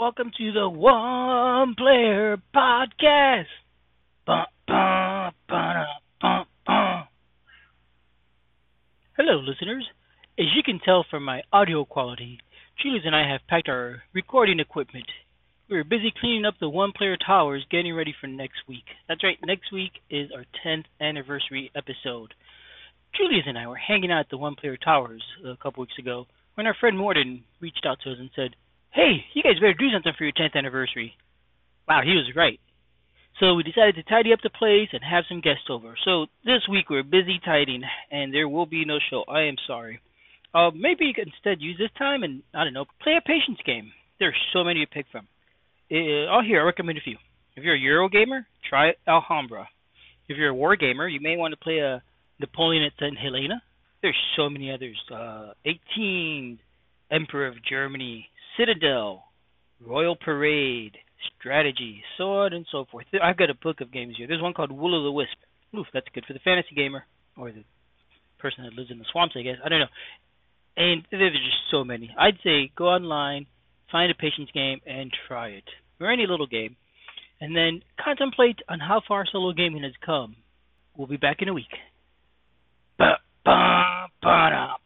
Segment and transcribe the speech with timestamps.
[0.00, 3.46] Welcome to the One Player Podcast.
[4.24, 5.32] Bum, bum,
[6.64, 7.04] bum.
[9.16, 9.88] Hello, listeners.
[10.38, 12.38] As you can tell from my audio quality,
[12.80, 15.06] Julius and I have packed our recording equipment.
[15.68, 18.84] We're busy cleaning up the one player towers, getting ready for next week.
[19.08, 22.34] That's right, next week is our 10th anniversary episode.
[23.16, 26.26] Julius and I were hanging out at the one player towers a couple weeks ago
[26.54, 28.54] when our friend Morden reached out to us and said,
[28.98, 31.14] Hey, you guys better do something for your 10th anniversary.
[31.86, 32.58] Wow, he was right.
[33.38, 35.94] So we decided to tidy up the place and have some guests over.
[36.04, 39.22] So this week we're busy tidying, and there will be no show.
[39.28, 40.00] I am sorry.
[40.52, 43.60] Uh, maybe you could instead use this time and I don't know, play a patience
[43.64, 43.92] game.
[44.18, 45.28] There's so many to pick from.
[45.92, 47.18] Uh, oh, here I recommend a few.
[47.54, 49.68] If you're a Euro gamer, try Alhambra.
[50.28, 52.02] If you're a war gamer, you may want to play a
[52.40, 53.16] Napoleon at St.
[53.16, 53.62] Helena.
[54.02, 54.98] There's so many others.
[55.08, 55.52] Uh,
[55.94, 56.58] 18,
[57.12, 59.24] Emperor of Germany, Citadel,
[59.80, 60.96] Royal Parade,
[61.38, 63.06] Strategy, Sword, and so forth.
[63.22, 64.26] I've got a book of games here.
[64.26, 65.36] There's one called Will o' the Wisp.
[65.76, 67.04] Oof, that's good for the fantasy gamer
[67.36, 67.62] or the
[68.38, 69.56] person that lives in the swamps, I guess.
[69.64, 69.86] I don't know.
[70.76, 72.14] And there's just so many.
[72.18, 73.46] I'd say go online,
[73.90, 75.64] find a patience game, and try it,
[76.00, 76.76] or any little game,
[77.40, 80.36] and then contemplate on how far solo gaming has come.
[80.96, 81.70] We'll be back in a week.
[82.98, 84.77] Ba ba ba da.